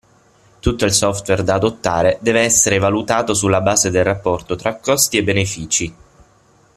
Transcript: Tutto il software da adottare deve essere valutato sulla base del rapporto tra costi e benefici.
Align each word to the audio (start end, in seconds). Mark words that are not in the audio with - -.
Tutto 0.59 0.83
il 0.83 0.93
software 0.93 1.43
da 1.43 1.53
adottare 1.53 2.17
deve 2.21 2.39
essere 2.41 2.79
valutato 2.79 3.35
sulla 3.35 3.61
base 3.61 3.91
del 3.91 4.03
rapporto 4.03 4.55
tra 4.55 4.77
costi 4.77 5.17
e 5.17 5.23
benefici. 5.23 5.95